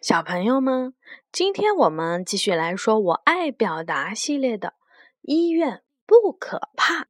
[0.00, 0.94] 小朋友们，
[1.32, 4.68] 今天我们继续来说“我爱表达”系列的
[5.22, 7.02] 《医院不可怕》。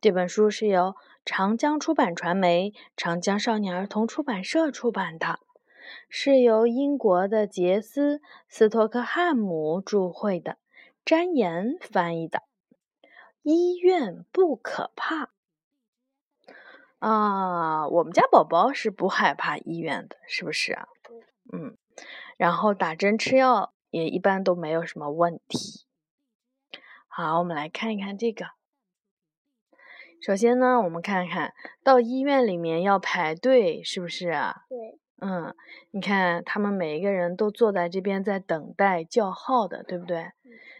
[0.00, 5.40] 这本书是由长江出版传媒、长江少年儿童出版社出版的，
[6.08, 8.16] 是由英国的杰斯·
[8.48, 10.56] 斯托克汉姆著绘的，
[11.04, 12.44] 詹岩翻译的。
[13.42, 15.33] 医院不可怕
[17.04, 17.86] 啊！
[17.86, 20.88] 我们家宝宝是不害怕医院的，是不是啊？
[21.52, 21.76] 嗯，
[22.38, 25.84] 然后打针吃药也一般都没有什么问题。
[27.06, 28.46] 好，我们来看一看这个。
[30.18, 31.52] 首先呢，我们看看
[31.82, 34.62] 到医院里面要排队，是不是啊？
[34.70, 34.98] 对。
[35.20, 35.54] 嗯，
[35.90, 40.32] 你看他们每一个人都坐在这边在等待叫号的，对不对？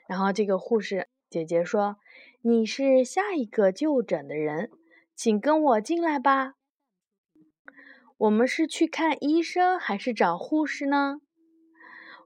[0.09, 1.97] 然后这个护士姐姐说。
[2.47, 4.71] 你是下一个就诊的人，
[5.15, 6.55] 请跟我进来吧。
[8.17, 11.21] 我们是去看医生还是找护士呢？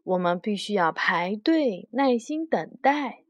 [0.05, 3.25] 我们必须要排队，耐心等待。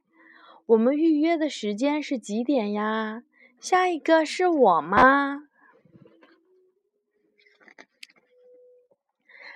[0.67, 3.23] 我们预约的时间是几点呀？
[3.59, 5.48] 下一个是我吗？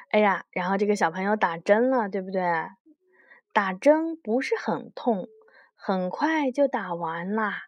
[0.09, 2.43] 哎呀，然后这个小朋友打针了，对不对？
[3.53, 5.29] 打针不是很痛。
[5.75, 7.65] 很快就打完啦。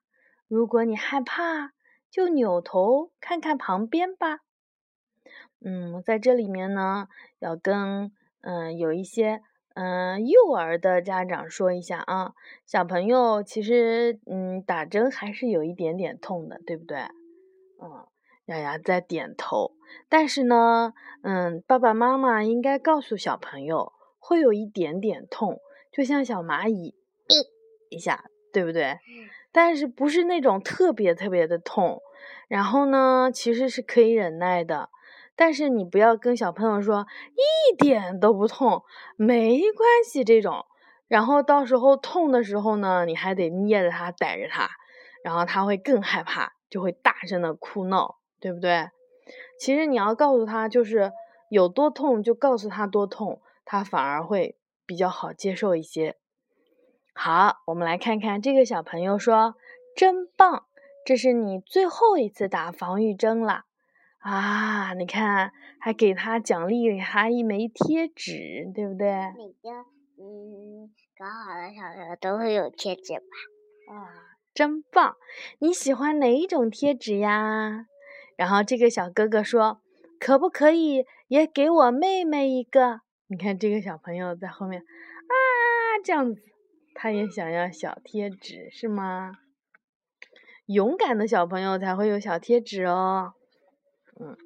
[0.46, 1.72] 如果你害怕，
[2.14, 4.38] 就扭头看看旁边吧。
[5.60, 7.08] 嗯，在这里面呢，
[7.40, 8.12] 要跟
[8.42, 9.42] 嗯有一些
[9.74, 16.98] 嗯幼儿的家长说一下啊，小朋友其实嗯打针还是有一点点痛的，对不对？
[17.82, 18.06] 嗯，
[18.44, 19.72] 丫丫在点头。
[20.08, 25.58] 但是呢，嗯，爸爸妈妈应该告诉小朋友，会有一点点痛，
[25.90, 26.94] 就像小蚂蚁。
[27.90, 28.98] 一下，对不对？
[29.54, 32.02] 但是不是那种特别特别的痛，
[32.48, 34.90] 然后呢，其实是可以忍耐的。
[35.36, 38.82] 但是你不要跟小朋友说一点都不痛，
[39.16, 40.66] 没关系这种。
[41.06, 44.68] 然后到时候痛的时候呢，你还得捏着他，逮着他，
[45.22, 48.88] 然后他会更害怕，就会大声的哭闹，对不对？
[49.60, 51.12] 其实你要告诉他，就是
[51.48, 56.16] 有多痛就告诉他多痛，他反而会比较好接受一些。
[57.16, 59.54] 好，我们来看看这个小朋友说
[59.96, 60.66] ：“真棒，
[61.06, 63.64] 这是你最后一次打防御针了
[64.18, 64.92] 啊！
[64.94, 69.08] 你看，还给他奖励给他一枚贴纸，对不对？
[69.08, 69.70] 每个
[70.18, 73.94] 嗯搞好的小朋友都会有贴纸吧？
[73.94, 75.16] 啊，真棒！
[75.60, 77.86] 你喜欢哪一种贴纸呀？
[78.36, 79.80] 然后这个小哥哥说：
[80.18, 83.02] 可不可以也给我妹妹一个？
[83.28, 85.32] 你看这个小朋友在后面啊，
[86.04, 86.42] 这样子。”
[86.94, 89.32] 他也想要小贴纸，是吗？
[90.66, 93.34] 勇敢的小朋友才会有小贴纸哦。
[94.18, 94.36] 嗯，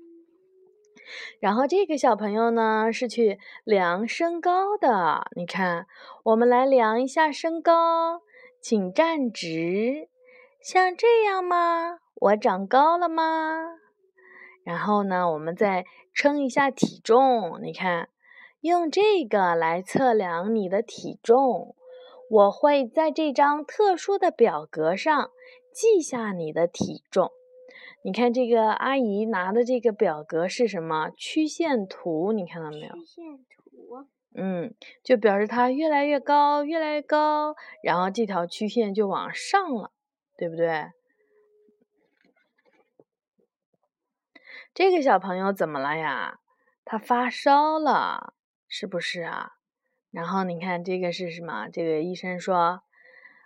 [1.41, 5.31] 然后这个小朋友呢是去量身高的。
[5.37, 5.87] 你看，
[6.25, 8.23] 我们来量一下身高，
[8.61, 10.09] 请站直，
[10.61, 11.99] 像这样吗？
[12.17, 13.77] 我长高了吗？
[14.65, 17.61] 然后呢，我们再称一下体重。
[17.63, 18.09] 你看，
[18.61, 21.77] 用这个来测量你的体重。
[22.31, 25.31] 我会在这张特殊的表格上
[25.73, 27.31] 记下你的体重。
[28.03, 31.11] 你看，这个阿姨拿的这个表格是什么？
[31.17, 32.95] 曲线图，你看到没有？
[32.95, 34.07] 曲线图。
[34.35, 39.91] 嗯，就表示它越来越高，越来越高，然后这条曲线就往上了，
[40.37, 40.93] 对不对？
[44.73, 46.39] 这个小朋友怎么了呀？
[46.85, 48.35] 他发烧了，
[48.69, 49.58] 是不是啊？
[50.11, 51.69] 然后你看这个是什么？
[51.69, 52.83] 这个医生说：“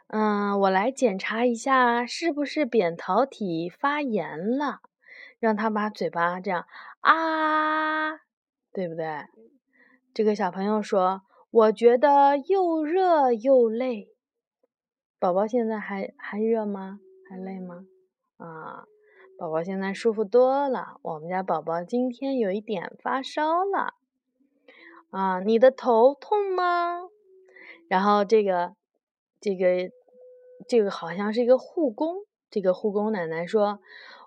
[0.09, 4.81] 嗯，我来检查一下，是不是扁桃体发炎了？
[5.41, 6.67] 让他把嘴巴这样
[7.01, 8.12] 啊，
[8.72, 9.25] 对不对？”
[10.15, 14.09] 这个小朋友说：“我觉得又热又累。”
[15.19, 17.01] 宝宝现在还还热吗？
[17.28, 17.87] 还累吗？
[18.37, 18.84] 啊，
[19.39, 20.99] 宝宝现在舒服多了。
[21.03, 23.95] 我们家宝宝今天有一点发烧了。
[25.12, 27.03] 啊，你的头痛吗？
[27.86, 28.74] 然后这个，
[29.38, 29.92] 这个，
[30.66, 32.24] 这个好像是一个护工。
[32.50, 33.80] 这个护工奶奶说：“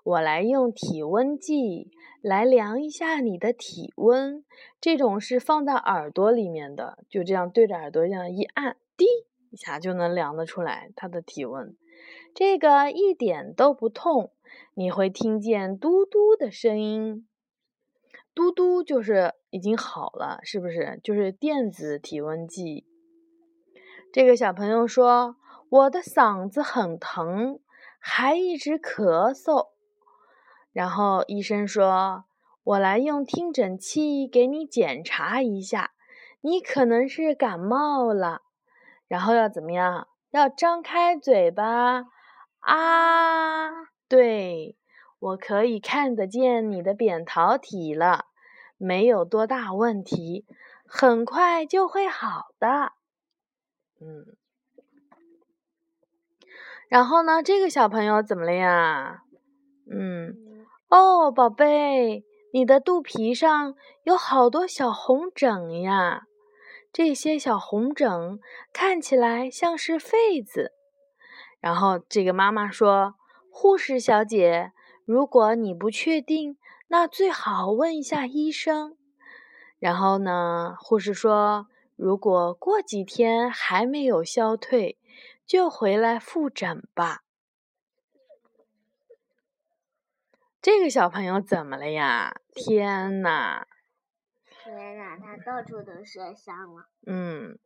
[0.04, 1.90] 我来用体温计
[2.22, 4.44] 来量一下你的体温。
[4.80, 9.06] 这种是放在耳朵里面的，就这样对着耳朵这样一按，滴
[9.50, 11.76] 一下就能量得出来他的体温。
[12.32, 14.30] 这个一点都不痛，
[14.74, 17.26] 你会听见嘟嘟的声音。”
[18.34, 21.00] 嘟嘟就是已经好了，是不是？
[21.02, 22.84] 就是电子体温计。
[24.12, 25.36] 这个小朋友说
[25.70, 27.58] ：“我的嗓子很疼，
[27.98, 29.68] 还一直咳嗽。”
[30.74, 32.26] 然后医生说
[32.64, 35.92] ：“我来用听诊器给你检查一下，
[36.42, 38.42] 你可能是感冒了。
[39.08, 40.06] 然后要怎么样？
[40.32, 42.04] 要张开嘴巴
[42.58, 43.70] 啊！
[44.06, 44.76] 对，
[45.18, 48.26] 我可以看得见你的扁桃体了，
[48.76, 50.44] 没有多大问题，
[50.86, 52.92] 很快就会好的。
[54.00, 54.36] 嗯，
[56.88, 57.42] 然后呢？
[57.42, 59.22] 这个小朋友怎么了呀？
[59.90, 60.36] 嗯，
[60.88, 62.24] 哦，宝贝。
[62.52, 63.74] 你的肚皮上
[64.04, 66.22] 有好多小红疹呀，
[66.90, 68.40] 这些小红疹
[68.72, 70.72] 看起来像是痱子。
[71.60, 73.14] 然后这个妈妈说
[73.50, 74.72] ：“护士小姐，
[75.04, 76.56] 如果你不确定，
[76.88, 78.96] 那最好问一下医生。”
[79.78, 84.98] 然后呢，护士说：“如果过几天还没有消退，
[85.46, 87.22] 就回来复诊吧。”
[90.62, 92.40] 这个小朋友怎么了呀？
[92.52, 93.66] 天呐！
[94.46, 96.86] 天呐，他到处都摔伤了。
[97.06, 97.58] 嗯，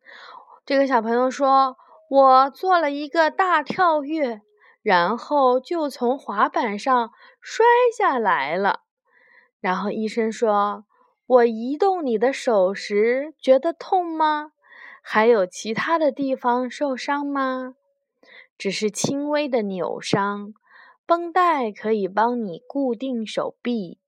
[0.67, 1.79] 这个小朋友说
[2.11, 4.43] ：“我做了一个大跳跃，
[4.83, 7.65] 然后就从滑板上摔
[7.97, 8.83] 下来了。”
[9.61, 10.85] 然后医生说
[11.27, 14.53] ：“我移动你的手时觉得痛吗？
[15.03, 17.75] 还有其他的地方受伤吗？
[18.59, 20.55] 只是轻微的扭伤。”
[21.07, 23.99] 绷带可以帮你固定手臂，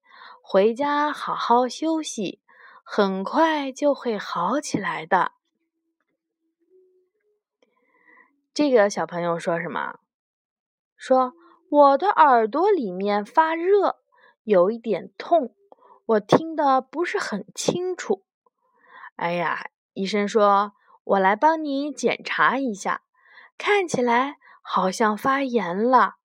[0.41, 2.41] 回家好好休息，
[2.85, 5.33] 很快就会好起来的。
[8.55, 9.99] 这个小朋友说什么？
[10.97, 11.35] 说
[11.69, 13.97] 我的耳朵里面发热，
[14.45, 15.55] 有一点痛，
[16.07, 18.25] 我听的不是很清楚。
[19.17, 20.73] 哎呀，医生说，
[21.05, 23.03] 我来帮你检查一下，
[23.57, 26.17] 看起来好像发炎了。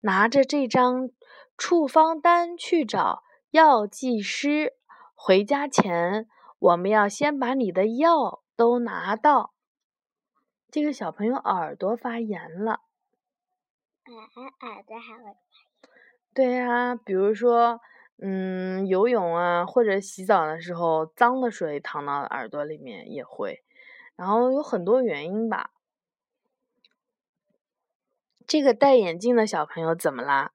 [0.00, 1.10] 拿着这张
[1.56, 4.74] 处方单去找药剂师。
[5.14, 6.28] 回家前，
[6.60, 9.52] 我们要先把你的药都拿到。
[10.70, 12.82] 这个小朋友耳朵发炎了。
[14.04, 15.36] 耳耳朵还会
[16.38, 17.80] 对呀，比如说，
[18.22, 23.64] 嗯，游泳啊，或者洗澡的时候，脏的水淌到耳朵里面也会。
[24.14, 25.70] 然后有很多原因吧。
[28.46, 30.52] 这个戴眼镜的小朋友怎么啦？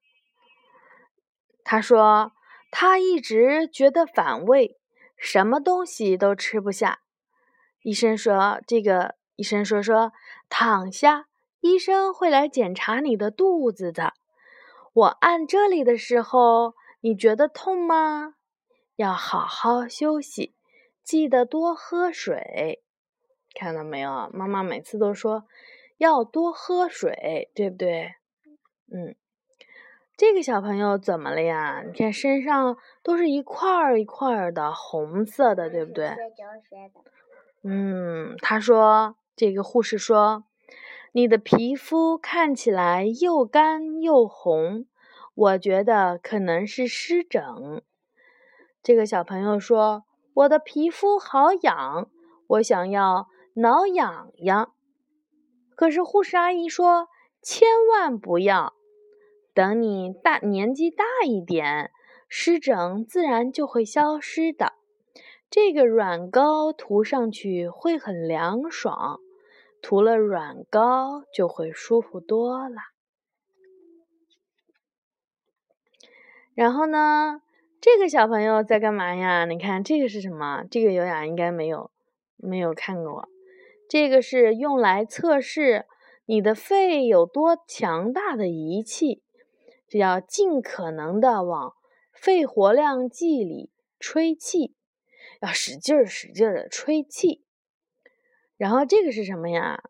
[1.65, 2.31] 他说
[2.71, 4.79] 他一直觉得反胃，
[5.17, 7.01] 什么东西都吃不下。
[7.81, 10.13] 医生说：“这个医生说说
[10.47, 11.27] 躺下，
[11.59, 14.13] 医生会来检查你的肚子的。
[14.93, 18.35] 我按这里的时候，你觉得痛吗？
[18.95, 20.55] 要好好休息，
[21.03, 22.83] 记得多喝水。
[23.55, 24.29] 看到没有？
[24.33, 25.45] 妈妈每次都说。”
[25.99, 28.15] 要多喝水，对不对？
[28.91, 29.15] 嗯，
[30.17, 31.81] 这个小朋友怎么了呀？
[31.85, 36.09] 你看身上都是一块儿一块儿的红色的，对不对？
[37.63, 40.43] 嗯，他说，这个护士说，
[41.15, 44.87] 你的皮肤看起来又干又红，
[45.35, 47.83] 我觉得可能是湿疹。
[48.81, 52.09] 这个小朋友说，我的皮肤好痒，
[52.47, 54.73] 我想要挠痒痒。
[55.75, 57.09] 可是护士阿姨说
[57.43, 58.73] ：“千万不要，
[59.53, 61.91] 等你大年纪大一点，
[62.27, 64.73] 湿疹自然就会消失的。
[65.51, 69.19] 这个软膏涂上去会很凉爽，
[69.83, 72.77] 涂了软膏就会舒服多了。”
[76.55, 77.41] 然后呢，
[77.81, 79.45] 这个小朋友在干嘛呀？
[79.45, 80.63] 你看这个是什么？
[80.71, 81.91] 这个优雅应该没有
[82.37, 83.27] 没有看过。
[83.89, 85.85] 这个是用来测试
[86.25, 89.21] 你的肺有多强大的仪器，
[89.87, 91.73] 这要尽可能的往
[92.11, 94.75] 肺活量计里吹气，
[95.41, 97.42] 要使劲儿使劲儿的吹气。
[98.63, 99.83] 然后这个是什么呀？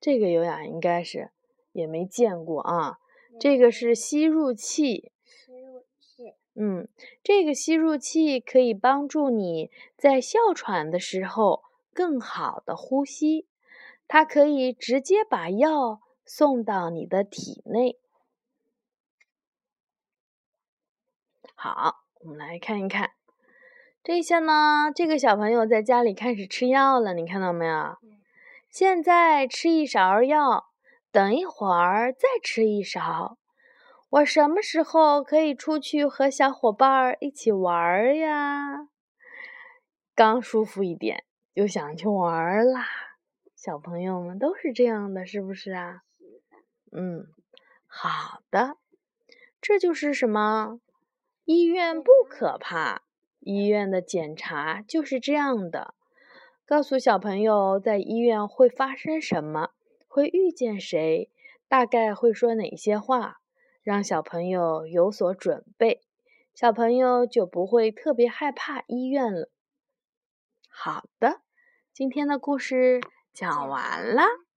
[0.00, 1.30] 这个有氧应该是
[1.70, 2.98] 也没见过啊。
[3.38, 5.12] 这个是吸入器。
[5.24, 6.34] 吸入器。
[6.54, 6.88] 嗯，
[7.22, 11.62] 这个吸入器可以帮助你在哮喘的时候。
[11.92, 13.46] 更好的呼吸，
[14.08, 18.00] 它可以直接把药送到你的体内。
[21.54, 23.12] 好，我们来看一看
[24.08, 24.90] 这下呢。
[24.94, 27.98] 这个小朋友在家里开始吃药了，你看到没有？
[28.70, 30.70] 现在吃一勺药，
[31.12, 33.36] 等一会儿再吃一勺。
[34.08, 38.88] 我什么时候可以出去和小伙伴一起玩呀？
[40.14, 41.24] 刚舒服一点。
[41.52, 42.86] 又想去玩啦，
[43.54, 46.00] 小朋友们都是这样的，是不是啊？
[46.92, 47.26] 嗯，
[47.86, 48.78] 好的，
[49.60, 50.80] 这就是什么
[51.44, 53.02] 医院不可怕，
[53.40, 55.94] 医院的检查就是这样的。
[56.66, 59.70] 告诉小朋友在医院会发生什么，
[60.06, 61.30] 会遇见谁，
[61.66, 63.40] 大概会说哪些话，
[63.82, 66.02] 让小朋友有所准备，
[66.54, 69.48] 小朋友就不会特别害怕医院了。
[70.68, 71.40] 好的，
[71.92, 73.00] 今天的故事
[73.32, 74.47] 讲完了。